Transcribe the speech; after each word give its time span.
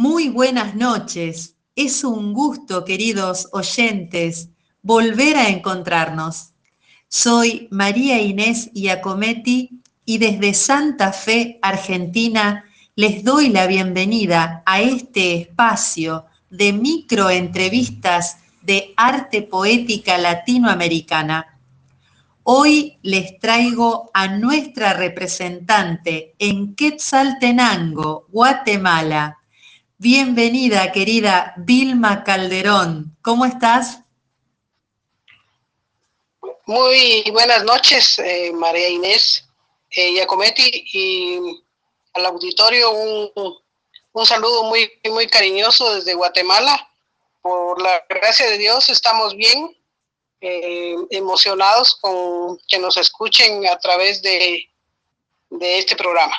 Muy 0.00 0.28
buenas 0.28 0.76
noches. 0.76 1.56
Es 1.74 2.04
un 2.04 2.32
gusto, 2.32 2.84
queridos 2.84 3.48
oyentes, 3.50 4.48
volver 4.80 5.36
a 5.36 5.48
encontrarnos. 5.48 6.52
Soy 7.08 7.66
María 7.72 8.22
Inés 8.22 8.70
Iacometti 8.74 9.80
y 10.04 10.18
desde 10.18 10.54
Santa 10.54 11.12
Fe, 11.12 11.58
Argentina, 11.62 12.64
les 12.94 13.24
doy 13.24 13.48
la 13.48 13.66
bienvenida 13.66 14.62
a 14.66 14.80
este 14.80 15.34
espacio 15.34 16.26
de 16.48 16.72
microentrevistas 16.72 18.36
de 18.62 18.94
arte 18.96 19.42
poética 19.42 20.16
latinoamericana. 20.16 21.58
Hoy 22.44 22.98
les 23.02 23.36
traigo 23.40 24.12
a 24.14 24.28
nuestra 24.28 24.92
representante 24.92 26.36
en 26.38 26.76
Quetzaltenango, 26.76 28.26
Guatemala. 28.28 29.37
Bienvenida, 30.00 30.92
querida 30.92 31.54
Vilma 31.56 32.22
Calderón. 32.22 33.16
¿Cómo 33.20 33.44
estás? 33.44 33.98
Muy 36.66 37.28
buenas 37.32 37.64
noches, 37.64 38.16
eh, 38.20 38.52
María 38.52 38.88
Inés 38.88 39.44
eh, 39.90 40.12
Giacometti, 40.12 40.88
y 40.92 41.64
al 42.12 42.26
auditorio 42.26 42.92
un, 42.92 43.58
un 44.12 44.26
saludo 44.26 44.62
muy, 44.62 44.88
muy 45.10 45.26
cariñoso 45.26 45.92
desde 45.96 46.14
Guatemala. 46.14 46.88
Por 47.42 47.82
la 47.82 48.04
gracia 48.08 48.48
de 48.48 48.58
Dios 48.58 48.88
estamos 48.90 49.34
bien, 49.34 49.76
eh, 50.40 50.94
emocionados 51.10 51.96
con 51.96 52.56
que 52.68 52.78
nos 52.78 52.96
escuchen 52.96 53.66
a 53.66 53.76
través 53.80 54.22
de, 54.22 54.62
de 55.50 55.78
este 55.80 55.96
programa. 55.96 56.36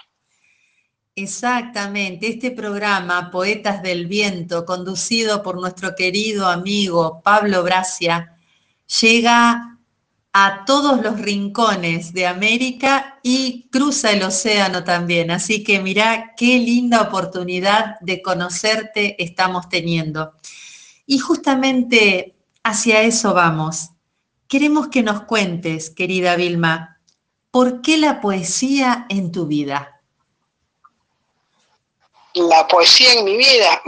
Exactamente, 1.21 2.29
este 2.29 2.49
programa 2.49 3.29
Poetas 3.29 3.83
del 3.83 4.07
Viento, 4.07 4.63
conducido 4.63 5.43
por 5.43 5.59
nuestro 5.59 5.93
querido 5.93 6.47
amigo 6.47 7.19
Pablo 7.21 7.61
Bracia, 7.61 8.37
llega 9.01 9.77
a 10.31 10.63
todos 10.65 11.03
los 11.03 11.19
rincones 11.19 12.13
de 12.13 12.25
América 12.25 13.19
y 13.21 13.67
cruza 13.69 14.11
el 14.11 14.23
océano 14.23 14.85
también. 14.85 15.29
Así 15.29 15.61
que 15.61 15.81
mira 15.81 16.35
qué 16.37 16.57
linda 16.57 17.01
oportunidad 17.01 17.99
de 17.99 18.21
conocerte 18.21 19.21
estamos 19.21 19.67
teniendo. 19.67 20.35
Y 21.05 21.17
justamente 21.19 22.37
hacia 22.63 23.01
eso 23.01 23.33
vamos. 23.33 23.89
Queremos 24.47 24.87
que 24.87 25.03
nos 25.03 25.23
cuentes, 25.23 25.89
querida 25.89 26.37
Vilma, 26.37 27.01
¿por 27.51 27.81
qué 27.81 27.97
la 27.97 28.21
poesía 28.21 29.05
en 29.09 29.33
tu 29.33 29.47
vida? 29.47 29.98
La 32.39 32.65
poesía 32.69 33.13
en 33.15 33.25
mi 33.25 33.35
vida 33.35 33.83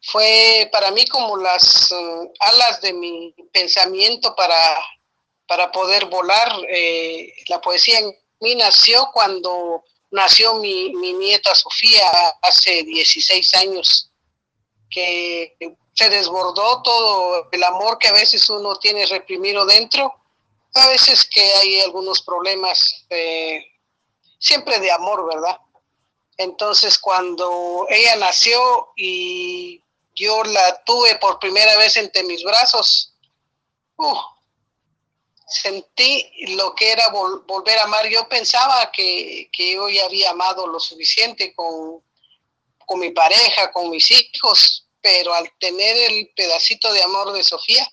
fue 0.00 0.66
para 0.72 0.90
mí 0.92 1.06
como 1.08 1.36
las 1.36 1.92
eh, 1.92 2.32
alas 2.40 2.80
de 2.80 2.94
mi 2.94 3.34
pensamiento 3.52 4.34
para, 4.34 4.78
para 5.46 5.70
poder 5.70 6.06
volar. 6.06 6.50
Eh, 6.70 7.34
la 7.48 7.60
poesía 7.60 7.98
en 7.98 8.16
mí 8.40 8.54
nació 8.54 9.10
cuando 9.12 9.84
nació 10.10 10.54
mi, 10.54 10.94
mi 10.94 11.12
nieta 11.12 11.54
Sofía 11.54 12.10
hace 12.40 12.82
16 12.82 13.54
años, 13.56 14.10
que 14.88 15.54
se 15.92 16.08
desbordó 16.08 16.80
todo 16.80 17.48
el 17.52 17.62
amor 17.62 17.98
que 17.98 18.08
a 18.08 18.12
veces 18.12 18.48
uno 18.48 18.76
tiene 18.76 19.04
reprimido 19.04 19.66
dentro, 19.66 20.14
a 20.72 20.88
veces 20.88 21.28
que 21.28 21.42
hay 21.42 21.80
algunos 21.80 22.22
problemas, 22.22 23.04
eh, 23.10 23.66
siempre 24.38 24.80
de 24.80 24.90
amor, 24.90 25.28
¿verdad? 25.28 25.58
Entonces 26.40 26.98
cuando 26.98 27.86
ella 27.90 28.16
nació 28.16 28.94
y 28.96 29.84
yo 30.14 30.42
la 30.42 30.82
tuve 30.84 31.16
por 31.16 31.38
primera 31.38 31.76
vez 31.76 31.98
entre 31.98 32.22
mis 32.22 32.42
brazos, 32.42 33.12
uh, 33.96 34.16
sentí 35.46 36.32
lo 36.56 36.74
que 36.74 36.92
era 36.92 37.10
volver 37.10 37.78
a 37.78 37.84
amar. 37.84 38.08
Yo 38.08 38.26
pensaba 38.26 38.90
que, 38.90 39.50
que, 39.52 39.74
yo 39.74 39.90
ya 39.90 40.06
había 40.06 40.30
amado 40.30 40.66
lo 40.66 40.80
suficiente 40.80 41.54
con, 41.54 42.02
con 42.86 43.00
mi 43.00 43.10
pareja, 43.10 43.70
con 43.70 43.90
mis 43.90 44.10
hijos, 44.10 44.88
pero 45.02 45.34
al 45.34 45.52
tener 45.58 45.94
el 46.10 46.32
pedacito 46.34 46.90
de 46.90 47.02
amor 47.02 47.34
de 47.34 47.44
Sofía, 47.44 47.86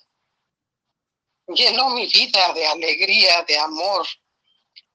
llenó 1.48 1.90
mi 1.90 2.06
vida 2.06 2.50
de 2.54 2.66
alegría, 2.66 3.44
de 3.46 3.58
amor, 3.58 4.06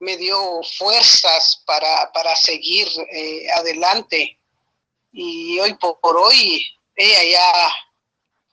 me 0.04 0.18
dio 0.18 0.62
fuerzas 0.78 1.64
para, 1.66 2.12
para 2.12 2.36
seguir 2.36 2.88
eh, 3.12 3.50
adelante. 3.52 4.38
Y 5.12 5.60
hoy 5.60 5.76
por 5.76 6.18
hoy 6.18 6.66
ella 6.96 7.24
ya, 7.24 7.76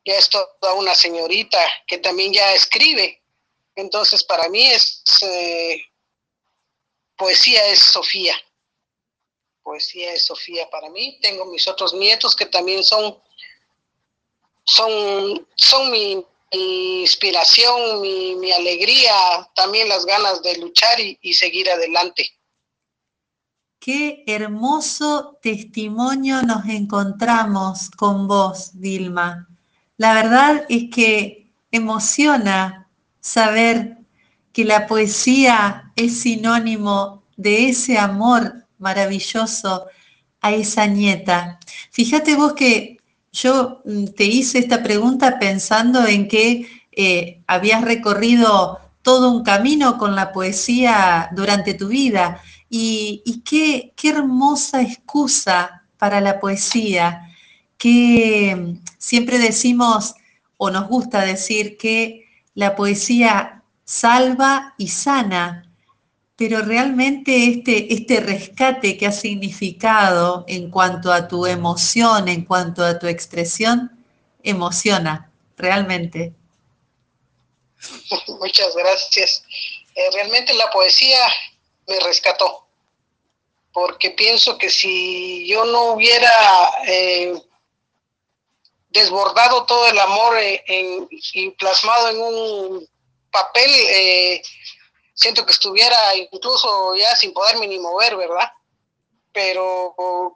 ya 0.04 0.14
es 0.14 0.28
toda 0.30 0.74
una 0.74 0.94
señorita 0.94 1.58
que 1.86 1.98
también 1.98 2.32
ya 2.32 2.52
escribe. 2.52 3.22
Entonces, 3.74 4.24
para 4.24 4.48
mí 4.48 4.66
es 4.66 5.02
eh, 5.22 5.82
poesía 7.16 7.66
es 7.66 7.80
Sofía. 7.80 8.34
Poesía 9.62 10.12
es 10.12 10.24
Sofía 10.24 10.68
para 10.70 10.88
mí. 10.88 11.18
Tengo 11.20 11.44
mis 11.46 11.66
otros 11.66 11.92
nietos 11.94 12.36
que 12.36 12.46
también 12.46 12.84
son, 12.84 13.20
son, 14.64 15.46
son 15.56 15.90
mi, 15.90 16.24
inspiración, 16.50 18.00
mi, 18.00 18.52
alegría, 18.52 19.12
también 19.54 19.88
las 19.88 20.04
ganas 20.04 20.42
de 20.42 20.58
luchar 20.58 20.98
y 20.98 21.32
seguir 21.34 21.70
adelante. 21.70 22.30
Qué 23.80 24.24
hermoso 24.26 25.38
testimonio 25.40 26.42
nos 26.42 26.66
encontramos 26.66 27.88
con 27.88 28.28
vos, 28.28 28.78
Dilma. 28.78 29.48
La 29.96 30.12
verdad 30.12 30.66
es 30.68 30.90
que 30.94 31.50
emociona 31.70 32.90
saber 33.20 33.96
que 34.52 34.66
la 34.66 34.86
poesía 34.86 35.92
es 35.96 36.20
sinónimo 36.20 37.22
de 37.38 37.70
ese 37.70 37.96
amor 37.96 38.66
maravilloso 38.76 39.86
a 40.42 40.52
esa 40.52 40.84
nieta. 40.84 41.58
Fíjate 41.90 42.36
vos 42.36 42.52
que 42.52 42.99
yo 43.32 43.82
mm, 43.84 44.06
te 44.16 44.24
hice 44.24 44.58
esta 44.58 44.82
pregunta 44.82 45.38
pensando 45.38 46.06
en 46.06 46.28
que 46.28 46.66
eh, 46.92 47.42
habías 47.46 47.82
recorrido 47.82 48.80
todo 49.02 49.30
un 49.30 49.42
camino 49.42 49.98
con 49.98 50.14
la 50.14 50.32
poesía 50.32 51.30
durante 51.32 51.74
tu 51.74 51.88
vida. 51.88 52.42
Y, 52.68 53.42
qué, 53.44 53.92
hermosa 54.02 54.82
excusa 54.82 55.82
para 55.98 56.20
la 56.20 56.40
poesía, 56.40 57.28
que 57.78 58.54
mm, 58.56 58.84
siempre 58.98 59.38
decimos 59.38 60.14
o 60.56 60.70
nos 60.70 60.88
gusta 60.88 61.22
decir 61.22 61.76
que 61.76 62.26
la 62.54 62.76
poesía 62.76 63.62
salva 63.84 64.74
y 64.76 64.88
sana, 64.88 65.69
pero 66.40 66.62
realmente 66.62 67.48
este, 67.48 67.92
este 67.92 68.18
rescate 68.18 68.96
que 68.96 69.06
ha 69.06 69.12
significado 69.12 70.46
en 70.48 70.70
cuanto 70.70 71.12
a 71.12 71.28
tu 71.28 71.44
emoción, 71.44 72.28
en 72.28 72.46
cuanto 72.46 72.82
a 72.82 72.98
tu 72.98 73.08
expresión, 73.08 73.90
emociona, 74.42 75.30
realmente. 75.58 76.32
Muchas 78.40 78.74
gracias. 78.74 79.44
Eh, 79.94 80.10
realmente 80.14 80.54
la 80.54 80.70
poesía 80.70 81.18
me 81.86 82.00
rescató, 82.00 82.66
porque 83.74 84.08
pienso 84.12 84.56
que 84.56 84.70
si 84.70 85.46
yo 85.46 85.66
no 85.66 85.92
hubiera 85.92 86.32
eh, 86.86 87.34
desbordado 88.88 89.66
todo 89.66 89.86
el 89.88 89.98
amor 89.98 90.38
en, 90.38 91.06
y 91.10 91.50
plasmado 91.50 92.08
en 92.08 92.18
un 92.18 92.88
papel, 93.30 93.70
eh, 93.90 94.42
siento 95.20 95.44
que 95.44 95.52
estuviera 95.52 95.96
incluso 96.16 96.94
ya 96.96 97.14
sin 97.14 97.32
poderme 97.32 97.66
ni 97.66 97.78
mover, 97.78 98.16
¿verdad? 98.16 98.50
Pero 99.32 99.94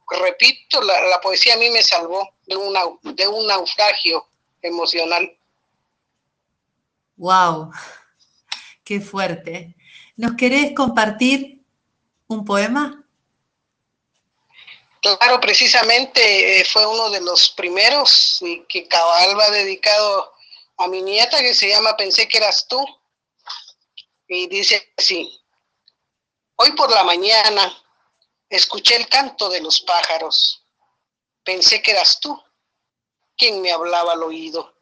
repito, 0.08 0.80
la, 0.82 1.20
poesía 1.20 1.54
a 1.54 1.56
mí 1.56 1.70
me 1.70 1.82
salvó 1.82 2.28
de, 2.46 2.56
una, 2.56 2.82
de 3.02 3.26
un 3.26 3.46
naufragio 3.46 4.26
emocional. 4.62 5.36
¡Wow! 7.16 7.72
¡Qué 8.84 9.00
fuerte! 9.00 9.74
¿Nos 10.16 10.36
querés 10.36 10.74
compartir 10.76 11.62
un 12.28 12.44
poema? 12.44 13.04
Claro, 15.00 15.40
precisamente 15.40 16.60
eh, 16.60 16.64
fue 16.64 16.86
uno 16.86 17.10
de 17.10 17.20
los 17.20 17.50
primeros 17.50 18.38
y 18.40 18.64
que 18.68 18.86
cabal 18.86 19.38
va 19.38 19.50
dedicado 19.50 20.32
a 20.78 20.88
mi 20.88 21.02
nieta 21.02 21.40
que 21.40 21.54
se 21.54 21.68
llama 21.68 21.96
Pensé 21.96 22.28
que 22.28 22.38
eras 22.38 22.66
tú. 22.68 22.84
Y 24.26 24.46
dice 24.48 24.92
así, 24.96 25.40
hoy 26.56 26.72
por 26.72 26.90
la 26.90 27.04
mañana 27.04 27.72
escuché 28.48 28.96
el 28.96 29.08
canto 29.08 29.48
de 29.48 29.60
los 29.60 29.80
pájaros. 29.82 30.64
Pensé 31.42 31.82
que 31.82 31.90
eras 31.90 32.20
tú 32.20 32.42
quien 33.36 33.60
me 33.60 33.70
hablaba 33.70 34.12
al 34.12 34.22
oído. 34.22 34.74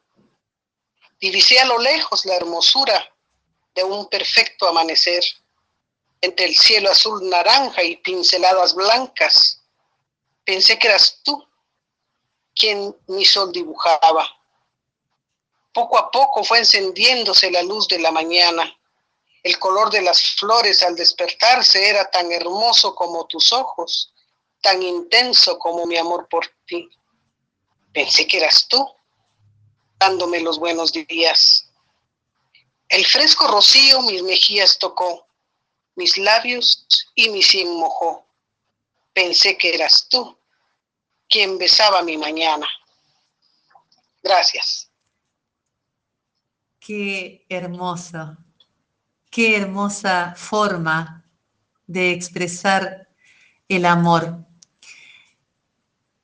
Divisé 1.20 1.58
a 1.60 1.66
lo 1.66 1.78
lejos 1.78 2.24
la 2.24 2.36
hermosura 2.36 3.08
de 3.74 3.84
un 3.84 4.08
perfecto 4.08 4.68
amanecer, 4.68 5.24
entre 6.20 6.46
el 6.46 6.54
cielo 6.54 6.90
azul 6.90 7.28
naranja 7.28 7.82
y 7.82 7.96
pinceladas 7.96 8.74
blancas, 8.74 9.62
Pensé 10.44 10.78
que 10.78 10.88
eras 10.88 11.20
tú 11.22 11.46
quien 12.54 12.96
mi 13.06 13.24
sol 13.24 13.52
dibujaba. 13.52 14.28
Poco 15.72 15.98
a 15.98 16.10
poco 16.10 16.44
fue 16.44 16.58
encendiéndose 16.58 17.50
la 17.50 17.62
luz 17.62 17.88
de 17.88 17.98
la 18.00 18.10
mañana. 18.10 18.76
El 19.42 19.58
color 19.58 19.90
de 19.90 20.02
las 20.02 20.22
flores 20.36 20.82
al 20.82 20.94
despertarse 20.94 21.88
era 21.88 22.08
tan 22.10 22.30
hermoso 22.30 22.94
como 22.94 23.26
tus 23.26 23.52
ojos, 23.52 24.14
tan 24.60 24.82
intenso 24.82 25.58
como 25.58 25.84
mi 25.86 25.96
amor 25.96 26.28
por 26.28 26.46
ti. 26.66 26.88
Pensé 27.92 28.26
que 28.26 28.38
eras 28.38 28.66
tú, 28.68 28.86
dándome 29.98 30.40
los 30.40 30.58
buenos 30.58 30.92
días. 30.92 31.68
El 32.88 33.04
fresco 33.06 33.48
rocío 33.48 34.02
mis 34.02 34.22
mejillas 34.22 34.78
tocó, 34.78 35.26
mis 35.96 36.16
labios 36.18 36.86
y 37.14 37.28
mi 37.30 37.42
sien 37.42 37.68
mojó. 37.74 38.26
Pensé 39.12 39.58
que 39.58 39.74
eras 39.74 40.06
tú 40.08 40.38
quien 41.28 41.58
besaba 41.58 42.02
mi 42.02 42.16
mañana. 42.16 42.68
Gracias. 44.22 44.90
Qué 46.78 47.44
hermoso, 47.48 48.36
qué 49.32 49.56
hermosa 49.56 50.34
forma 50.36 51.24
de 51.86 52.12
expresar 52.12 53.08
el 53.66 53.86
amor. 53.86 54.44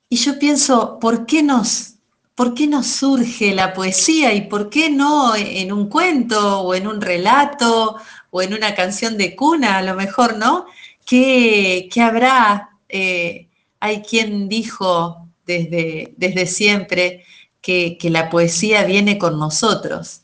Y 0.07 0.15
yo 0.17 0.37
pienso, 0.37 0.99
¿por 0.99 1.25
qué 1.25 1.41
nos, 1.41 1.95
por 2.35 2.53
qué 2.53 2.67
nos 2.67 2.85
surge 2.85 3.53
la 3.53 3.73
poesía 3.73 4.33
y 4.33 4.41
por 4.41 4.69
qué 4.69 4.91
no 4.91 5.35
en 5.35 5.73
un 5.73 5.89
cuento 5.89 6.61
o 6.61 6.75
en 6.75 6.85
un 6.85 7.01
relato 7.01 7.97
o 8.29 8.41
en 8.43 8.53
una 8.53 8.75
canción 8.75 9.17
de 9.17 9.35
cuna, 9.35 9.79
a 9.79 9.81
lo 9.81 9.95
mejor, 9.95 10.37
¿no? 10.37 10.67
¿Qué, 11.03 11.89
habrá? 11.99 12.77
Eh, 12.87 13.47
hay 13.79 14.01
quien 14.03 14.47
dijo 14.47 15.27
desde, 15.47 16.13
desde 16.17 16.45
siempre 16.45 17.25
que, 17.59 17.97
que 17.97 18.11
la 18.11 18.29
poesía 18.29 18.83
viene 18.83 19.17
con 19.17 19.39
nosotros 19.39 20.21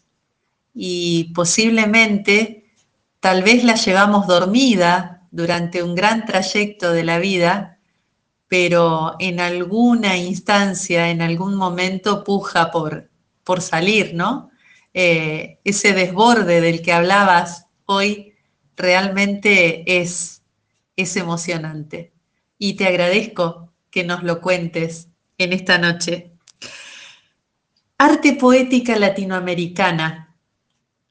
y 0.75 1.31
posiblemente 1.33 2.64
tal 3.25 3.42
vez 3.42 3.63
la 3.63 3.74
llevamos 3.74 4.27
dormida 4.27 5.27
durante 5.31 5.81
un 5.81 5.95
gran 5.95 6.27
trayecto 6.27 6.92
de 6.92 7.04
la 7.04 7.18
vida, 7.18 7.80
pero 8.48 9.16
en 9.18 9.39
alguna 9.39 10.16
instancia, 10.16 11.10
en 11.10 11.24
algún 11.24 11.56
momento 11.56 12.24
puja 12.24 12.69
por, 12.69 13.10
por 13.44 13.62
salir, 13.63 14.13
¿no? 14.13 14.51
Eh, 14.94 15.57
ese 15.63 15.94
desborde 15.94 16.62
del 16.62 16.83
que 16.83 16.94
hablabas 16.94 17.66
hoy 17.86 18.36
realmente 18.77 20.00
es, 20.00 20.44
es 20.95 21.18
emocionante. 21.18 22.13
Y 22.60 22.75
te 22.75 22.86
agradezco 22.86 23.74
que 23.89 24.04
nos 24.04 24.22
lo 24.22 24.39
cuentes 24.39 25.07
en 25.39 25.51
esta 25.51 25.80
noche. 25.80 26.30
Arte 27.98 28.33
poética 28.33 28.95
latinoamericana 29.00 30.36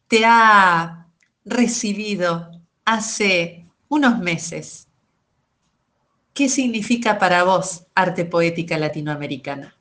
te 0.07 0.25
ha 0.25 1.04
recibido 1.45 2.51
hace 2.85 3.67
unos 3.89 4.19
meses. 4.19 4.89
¿Qué 6.33 6.49
significa 6.49 7.19
para 7.19 7.45
vos 7.45 7.85
arte 7.95 8.25
poética 8.25 8.77
latinoamericana? 8.77 9.77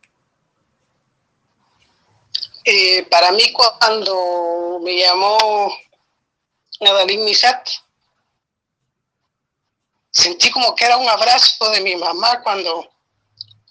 Eh, 2.66 3.04
para 3.10 3.32
mí 3.32 3.52
cuando 3.52 4.80
me 4.84 4.98
llamó 4.98 5.76
Nadalín 6.80 7.26
Misat, 7.26 7.68
sentí 10.12 10.52
como 10.52 10.76
que 10.76 10.86
era 10.86 10.98
un 10.98 11.10
abrazo 11.10 11.72
de 11.72 11.82
mi 11.82 11.96
mamá 11.96 12.42
cuando, 12.42 12.90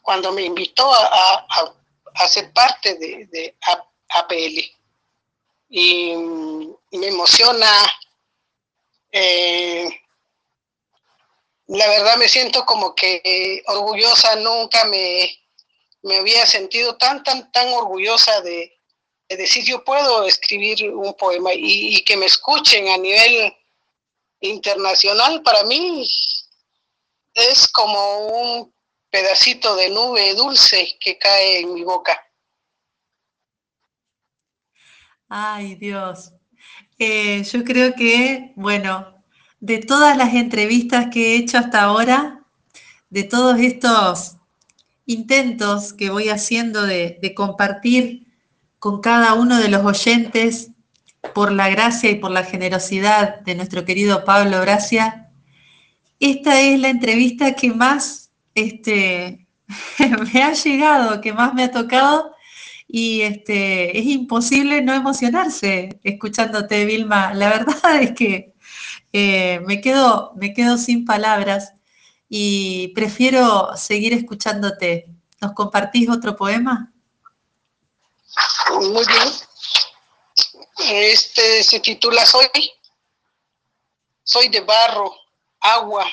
cuando 0.02 0.32
me 0.32 0.42
invitó 0.42 0.92
a, 0.92 1.46
a, 2.14 2.28
ser 2.28 2.52
parte 2.52 2.94
de, 2.96 3.26
de 3.26 3.56
APL 4.08 4.60
y, 5.70 6.14
me 6.92 7.08
emociona. 7.08 7.68
Eh, 9.10 9.88
la 11.66 11.88
verdad 11.88 12.16
me 12.16 12.28
siento 12.28 12.64
como 12.66 12.94
que 12.94 13.62
orgullosa, 13.66 14.36
nunca 14.36 14.84
me, 14.84 15.42
me 16.02 16.16
había 16.16 16.44
sentido 16.46 16.96
tan, 16.96 17.22
tan, 17.22 17.50
tan 17.52 17.68
orgullosa 17.68 18.40
de, 18.42 18.78
decir 19.28 19.64
yo 19.64 19.82
puedo 19.82 20.26
escribir 20.26 20.92
un 20.92 21.14
poema 21.14 21.54
y, 21.54 21.96
y, 21.96 22.04
que 22.04 22.18
me 22.18 22.26
escuchen 22.26 22.88
a 22.88 22.98
nivel 22.98 23.54
internacional 24.40 25.42
para 25.42 25.64
mí 25.64 26.06
es 27.34 27.66
como 27.68 28.26
un 28.26 28.74
pedacito 29.10 29.74
de 29.76 29.90
nube 29.90 30.34
dulce 30.34 30.98
que 31.00 31.18
cae 31.18 31.60
en 31.60 31.74
mi 31.74 31.84
boca. 31.84 32.18
Ay, 35.28 35.76
Dios. 35.76 36.32
Eh, 37.04 37.42
yo 37.42 37.64
creo 37.64 37.96
que, 37.96 38.52
bueno, 38.54 39.24
de 39.58 39.78
todas 39.78 40.16
las 40.16 40.34
entrevistas 40.34 41.08
que 41.12 41.32
he 41.32 41.36
hecho 41.36 41.58
hasta 41.58 41.82
ahora, 41.82 42.44
de 43.10 43.24
todos 43.24 43.58
estos 43.58 44.36
intentos 45.04 45.92
que 45.94 46.10
voy 46.10 46.28
haciendo 46.28 46.86
de, 46.86 47.32
compartir 47.34 48.28
con 48.78 49.00
cada 49.00 49.34
uno 49.34 49.58
de 49.58 49.68
los 49.68 49.84
oyentes 49.84 50.70
por 51.34 51.50
la 51.50 51.68
gracia 51.70 52.08
y 52.08 52.20
por 52.20 52.30
la 52.30 52.44
generosidad 52.44 53.40
de 53.40 53.56
nuestro 53.56 53.84
querido 53.84 54.24
Pablo 54.24 54.60
Gracia, 54.60 55.32
esta 56.20 56.60
es 56.60 56.78
la 56.78 56.90
entrevista 56.90 57.54
que 57.54 57.72
más 57.72 58.30
este, 58.54 59.48
me 60.32 60.40
ha 60.44 60.52
llegado, 60.52 61.20
que 61.20 61.32
más 61.32 61.52
me 61.52 61.64
ha 61.64 61.72
tocado 61.72 62.31
y 62.94 63.22
este, 63.22 63.98
es 63.98 64.04
imposible 64.04 64.82
no 64.82 64.92
emocionarse 64.92 65.98
escuchándote, 66.04 66.84
Vilma. 66.84 67.32
La 67.32 67.48
verdad 67.58 68.02
es 68.02 68.12
que 68.12 68.52
eh, 69.14 69.60
me, 69.60 69.80
quedo, 69.80 70.32
me 70.36 70.52
quedo 70.52 70.76
sin 70.76 71.06
palabras 71.06 71.72
y 72.28 72.88
prefiero 72.88 73.74
seguir 73.78 74.12
escuchándote. 74.12 75.06
¿Nos 75.40 75.54
compartís 75.54 76.10
otro 76.10 76.36
poema? 76.36 76.92
Muy 78.74 79.06
bien. 79.06 79.28
Este 80.90 81.62
se 81.62 81.80
titula 81.80 82.26
Soy. 82.26 82.46
Soy 84.22 84.48
de 84.50 84.60
barro, 84.60 85.14
agua, 85.60 86.06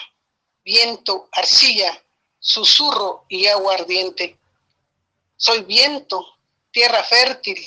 viento, 0.64 1.28
arcilla, 1.34 2.02
susurro 2.40 3.26
y 3.28 3.48
agua 3.48 3.74
ardiente. 3.74 4.40
Soy 5.36 5.64
viento, 5.64 6.39
tierra 6.72 7.04
fértil, 7.04 7.58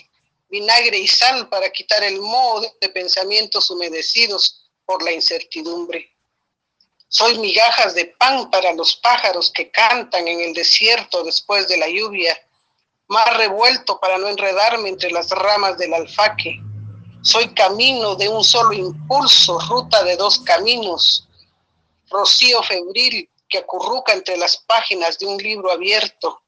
vinagre 0.49 0.99
y 0.99 1.09
sal 1.09 1.49
para 1.49 1.71
quitar 1.71 2.03
el 2.05 2.21
moho 2.21 2.61
de 2.81 2.89
pensamientos 2.91 3.71
humedecidos 3.71 4.71
por 4.85 5.03
la 5.03 5.13
incertidumbre. 5.13 6.11
Soy 7.09 7.39
migajas 7.39 7.95
de 7.95 8.07
pan 8.07 8.51
para 8.51 8.73
los 8.73 8.97
pájaros 8.97 9.51
que 9.51 9.71
cantan 9.71 10.27
en 10.29 10.41
el 10.41 10.55
desierto 10.55 11.23
después 11.25 11.69
de 11.69 11.77
la 11.77 11.89
lluvia, 11.89 12.39
mar 13.09 13.37
revuelto 13.37 14.01
para 14.01 14.19
no 14.19 14.29
enredarme 14.29 14.89
entre 14.89 15.11
las 15.11 15.29
ramas 15.31 15.77
del 15.77 15.93
alfaque. 15.93 16.59
Soy 17.23 17.53
camino 17.55 18.15
de 18.17 18.29
un 18.29 18.43
solo 18.43 18.73
impulso, 18.73 19.59
ruta 19.61 20.03
de 20.05 20.17
dos 20.17 20.39
caminos, 20.41 21.29
rocío 22.09 22.63
febril 22.63 23.29
que 23.49 23.59
acurruca 23.59 24.13
entre 24.13 24.37
las 24.37 24.57
páginas 24.57 25.19
de 25.19 25.27
un 25.27 25.37
libro 25.37 25.71
abierto 25.71 26.43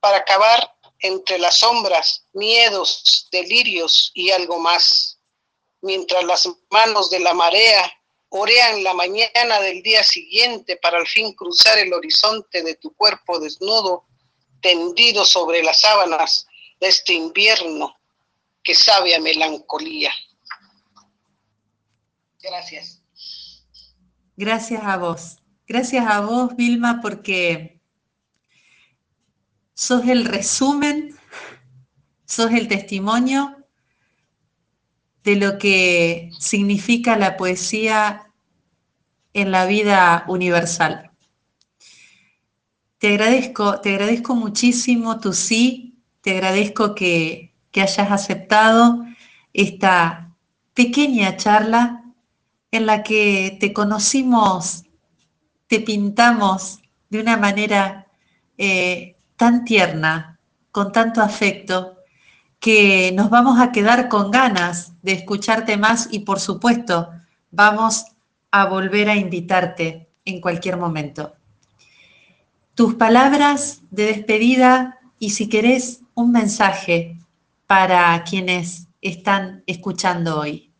para 0.00 0.18
acabar 0.18 0.74
entre 1.00 1.38
las 1.38 1.56
sombras, 1.56 2.24
miedos, 2.32 3.28
delirios 3.30 4.10
y 4.14 4.30
algo 4.30 4.58
más, 4.58 5.20
mientras 5.80 6.24
las 6.24 6.48
manos 6.70 7.10
de 7.10 7.20
la 7.20 7.34
marea 7.34 7.92
orean 8.30 8.84
la 8.84 8.94
mañana 8.94 9.60
del 9.60 9.82
día 9.82 10.02
siguiente 10.02 10.76
para 10.76 10.98
al 10.98 11.06
fin 11.06 11.32
cruzar 11.32 11.78
el 11.78 11.92
horizonte 11.92 12.62
de 12.62 12.74
tu 12.74 12.94
cuerpo 12.94 13.38
desnudo, 13.38 14.04
tendido 14.60 15.24
sobre 15.24 15.62
las 15.62 15.80
sábanas 15.80 16.46
de 16.80 16.88
este 16.88 17.14
invierno 17.14 17.96
que 18.62 18.74
sabe 18.74 19.14
a 19.14 19.20
melancolía. 19.20 20.12
Gracias. 22.40 23.02
Gracias 24.36 24.82
a 24.84 24.96
vos. 24.96 25.38
Gracias 25.66 26.06
a 26.06 26.20
vos, 26.20 26.54
Vilma, 26.56 27.00
porque 27.02 27.77
sos 29.78 30.08
el 30.08 30.24
resumen, 30.24 31.14
sos 32.24 32.50
el 32.50 32.66
testimonio 32.66 33.64
de 35.22 35.36
lo 35.36 35.56
que 35.56 36.30
significa 36.40 37.16
la 37.16 37.36
poesía 37.36 38.32
en 39.34 39.52
la 39.52 39.66
vida 39.66 40.24
universal. 40.26 41.12
Te 42.98 43.10
agradezco, 43.10 43.80
te 43.80 43.90
agradezco 43.90 44.34
muchísimo 44.34 45.20
tu 45.20 45.32
sí, 45.32 46.02
te 46.22 46.32
agradezco 46.32 46.96
que, 46.96 47.54
que 47.70 47.82
hayas 47.82 48.10
aceptado 48.10 49.04
esta 49.52 50.34
pequeña 50.74 51.36
charla 51.36 52.02
en 52.72 52.84
la 52.84 53.04
que 53.04 53.56
te 53.60 53.72
conocimos, 53.72 54.82
te 55.68 55.78
pintamos 55.78 56.80
de 57.10 57.20
una 57.20 57.36
manera 57.36 58.08
eh, 58.56 59.14
tan 59.38 59.64
tierna, 59.64 60.38
con 60.70 60.92
tanto 60.92 61.22
afecto, 61.22 61.96
que 62.60 63.12
nos 63.14 63.30
vamos 63.30 63.60
a 63.60 63.72
quedar 63.72 64.08
con 64.08 64.30
ganas 64.30 64.92
de 65.00 65.12
escucharte 65.12 65.76
más 65.76 66.08
y 66.10 66.20
por 66.20 66.40
supuesto 66.40 67.08
vamos 67.50 68.04
a 68.50 68.66
volver 68.66 69.08
a 69.08 69.14
invitarte 69.14 70.08
en 70.24 70.40
cualquier 70.40 70.76
momento. 70.76 71.34
Tus 72.74 72.94
palabras 72.94 73.80
de 73.90 74.06
despedida 74.06 74.98
y 75.18 75.30
si 75.30 75.48
querés 75.48 76.00
un 76.14 76.32
mensaje 76.32 77.16
para 77.66 78.22
quienes 78.24 78.88
están 79.00 79.62
escuchando 79.66 80.40
hoy. 80.40 80.72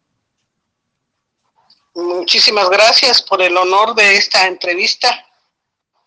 Muchísimas 1.95 2.69
gracias 2.71 3.23
por 3.23 3.41
el 3.41 3.57
honor 3.57 3.95
de 3.95 4.17
esta 4.17 4.47
entrevista. 4.47 5.27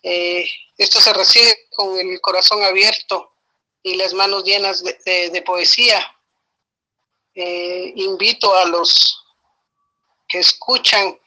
Eh, 0.03 0.45
esto 0.77 0.99
se 0.99 1.13
recibe 1.13 1.55
con 1.81 1.99
el 1.99 2.21
corazón 2.21 2.63
abierto 2.63 3.31
y 3.83 3.95
las 3.95 4.13
manos 4.13 4.43
llenas 4.43 4.83
de, 4.83 5.43
poesía. 5.45 5.99
Eh, 7.33 7.93
invito 7.95 8.53
a 8.55 8.65
los 8.65 9.23
que 10.27 10.39
escuchan 10.39 11.17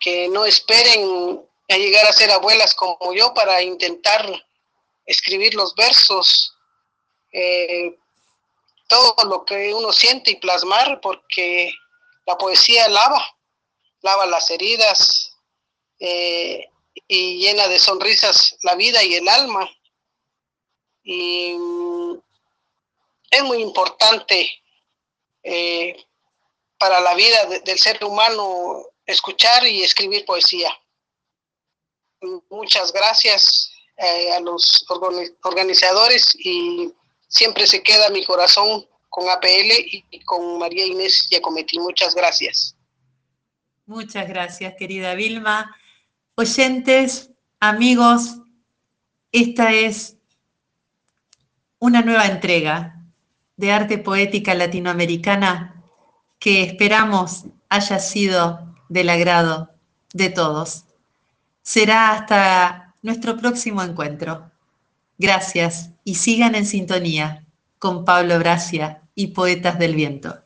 que 0.00 0.28
no 0.28 0.44
esperen 0.44 1.40
a 1.68 1.76
llegar 1.76 2.06
a 2.06 2.12
ser 2.12 2.30
abuelas 2.30 2.74
como 2.74 3.12
yo 3.12 3.32
para 3.34 3.62
intentar 3.62 4.26
escribir 5.04 5.54
los 5.54 5.74
versos, 5.74 6.54
eh, 7.32 7.96
todo 8.88 9.14
lo 9.24 9.44
que 9.44 9.72
uno 9.74 9.92
siente 9.92 10.32
y 10.32 10.36
plasmar, 10.36 11.00
porque 11.00 11.72
la 12.24 12.36
poesía 12.36 12.88
lava, 12.88 13.24
lava 14.02 14.26
las 14.26 14.50
heridas 14.50 15.32
eh, 16.00 16.68
y 17.08 17.38
llena 17.38 17.68
de 17.68 17.78
sonrisas 17.78 18.56
la 18.62 18.74
vida 18.74 19.02
y 19.02 19.14
el 19.14 19.28
alma. 19.28 19.68
Y 21.02 21.54
mm, 21.54 22.18
es 23.30 23.42
muy 23.44 23.58
importante 23.58 24.50
eh, 25.42 25.96
para 26.78 27.00
la 27.00 27.14
vida 27.14 27.46
del 27.64 27.78
ser 27.78 28.02
humano 28.04 28.84
escuchar 29.04 29.66
y 29.66 29.82
escribir 29.82 30.24
poesía. 30.24 30.70
Muchas 32.50 32.92
gracias 32.92 33.72
eh, 33.96 34.32
a 34.32 34.40
los 34.40 34.84
organizadores 35.42 36.34
y 36.38 36.92
siempre 37.28 37.66
se 37.66 37.82
queda 37.82 38.10
mi 38.10 38.24
corazón 38.24 38.86
con 39.08 39.28
APL 39.30 39.72
y 40.10 40.24
con 40.24 40.58
María 40.58 40.86
Inés 40.86 41.28
Giacometti. 41.30 41.78
Muchas 41.78 42.14
gracias. 42.14 42.76
Muchas 43.86 44.28
gracias, 44.28 44.74
querida 44.76 45.14
Vilma. 45.14 45.74
Oyentes, 46.38 47.30
amigos, 47.60 48.42
esta 49.32 49.72
es 49.72 50.18
una 51.78 52.02
nueva 52.02 52.26
entrega 52.26 53.02
de 53.56 53.72
arte 53.72 53.96
poética 53.96 54.54
latinoamericana 54.54 55.82
que 56.38 56.62
esperamos 56.62 57.46
haya 57.70 57.98
sido 58.00 58.74
del 58.90 59.08
agrado 59.08 59.70
de 60.12 60.28
todos. 60.28 60.84
Será 61.62 62.10
hasta 62.10 62.94
nuestro 63.00 63.38
próximo 63.38 63.82
encuentro. 63.82 64.50
Gracias 65.16 65.88
y 66.04 66.16
sigan 66.16 66.54
en 66.54 66.66
sintonía 66.66 67.46
con 67.78 68.04
Pablo 68.04 68.38
Gracia 68.38 69.00
y 69.14 69.28
Poetas 69.28 69.78
del 69.78 69.94
Viento. 69.94 70.45